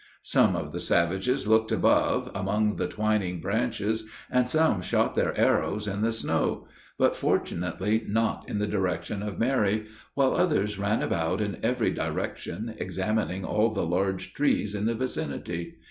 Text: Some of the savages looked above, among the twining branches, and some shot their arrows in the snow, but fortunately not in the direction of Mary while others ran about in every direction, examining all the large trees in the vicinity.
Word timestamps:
Some 0.23 0.55
of 0.55 0.71
the 0.71 0.79
savages 0.79 1.45
looked 1.47 1.71
above, 1.71 2.31
among 2.33 2.77
the 2.77 2.87
twining 2.87 3.39
branches, 3.39 4.09
and 4.31 4.49
some 4.49 4.81
shot 4.81 5.13
their 5.13 5.37
arrows 5.39 5.85
in 5.87 6.01
the 6.01 6.11
snow, 6.11 6.67
but 6.97 7.15
fortunately 7.15 8.03
not 8.07 8.49
in 8.49 8.57
the 8.57 8.65
direction 8.65 9.21
of 9.21 9.37
Mary 9.37 9.85
while 10.15 10.33
others 10.33 10.79
ran 10.79 11.03
about 11.03 11.39
in 11.39 11.59
every 11.61 11.91
direction, 11.91 12.73
examining 12.79 13.45
all 13.45 13.69
the 13.69 13.85
large 13.85 14.33
trees 14.33 14.73
in 14.73 14.87
the 14.87 14.95
vicinity. 14.95 15.75